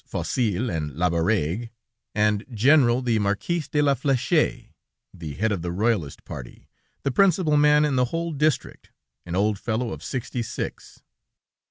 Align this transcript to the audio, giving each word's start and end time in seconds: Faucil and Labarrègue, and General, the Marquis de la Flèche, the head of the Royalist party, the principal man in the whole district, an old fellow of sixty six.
Faucil 0.03 0.71
and 0.71 0.93
Labarrègue, 0.93 1.69
and 2.15 2.43
General, 2.51 3.03
the 3.03 3.19
Marquis 3.19 3.65
de 3.71 3.83
la 3.83 3.93
Flèche, 3.93 4.69
the 5.13 5.33
head 5.35 5.51
of 5.51 5.61
the 5.61 5.71
Royalist 5.71 6.25
party, 6.25 6.67
the 7.03 7.11
principal 7.11 7.55
man 7.55 7.85
in 7.85 7.97
the 7.97 8.05
whole 8.05 8.31
district, 8.31 8.89
an 9.27 9.35
old 9.35 9.59
fellow 9.59 9.91
of 9.93 10.01
sixty 10.03 10.41
six. 10.41 11.03